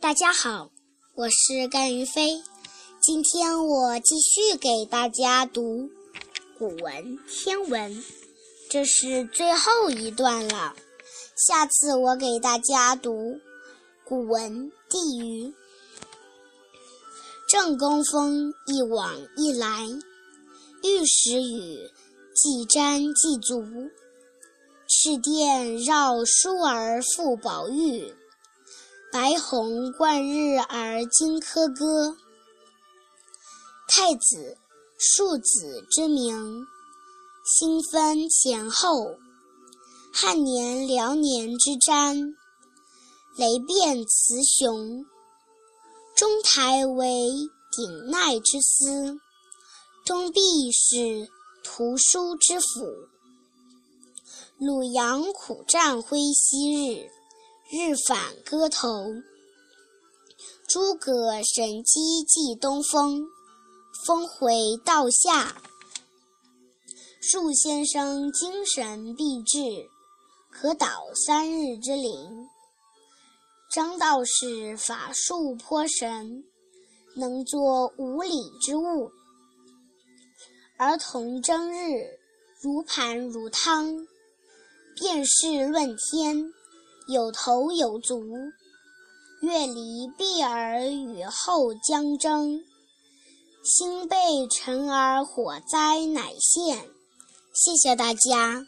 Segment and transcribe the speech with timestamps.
[0.00, 0.70] 大家好，
[1.14, 2.42] 我是甘云飞。
[3.02, 5.90] 今天我继续给大家读
[6.58, 8.02] 古文天文，
[8.70, 10.74] 这是最后一段了。
[11.46, 13.38] 下次我给大家读
[14.02, 15.52] 古文地语。
[17.46, 19.86] 正宫风一往一来，
[20.82, 21.90] 御史语
[22.34, 23.62] 既瞻既足。
[24.88, 28.14] 赤殿绕疏而复宝玉，
[29.12, 32.16] 白虹贯日而金科歌。
[33.88, 34.56] 太子、
[34.98, 36.64] 庶子之名，
[37.44, 39.16] 兴分前后。
[40.12, 42.34] 汉年、辽年之瞻，
[43.34, 45.04] 雷变雌雄。
[46.14, 47.30] 中台为
[47.72, 49.18] 鼎鼐之司，
[50.06, 50.40] 东壁
[50.70, 51.28] 是
[51.64, 52.66] 图书之府。
[54.58, 57.10] 鲁阳苦战挥昔日，
[57.72, 58.88] 日反歌头。
[60.68, 63.24] 诸葛神机济东风。
[64.04, 65.62] 峰回道下，
[67.20, 69.60] 树先生精神毕至，
[70.50, 72.48] 可导三日之灵。
[73.70, 76.42] 张道士法术颇神，
[77.14, 79.12] 能作五里之物。
[80.76, 82.18] 儿童争日，
[82.60, 83.94] 如盘如汤。
[84.96, 86.52] 便是论天，
[87.12, 88.22] 有头有足。
[89.42, 92.60] 月离璧而雨后将征。
[93.64, 94.16] 星被
[94.48, 96.88] 尘而火灾乃现。
[97.52, 98.64] 谢谢大家。